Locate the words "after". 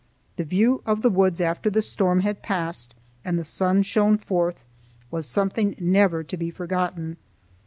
1.39-1.69